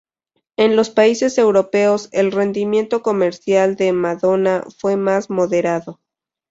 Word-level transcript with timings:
En 0.57 0.75
los 0.75 0.89
países 0.89 1.37
europeos, 1.37 2.09
el 2.11 2.31
rendimiento 2.31 3.03
comercial 3.03 3.75
de 3.75 3.93
"Madonna" 3.93 4.63
fue 4.79 4.95
más 4.97 5.29
moderado. 5.29 5.99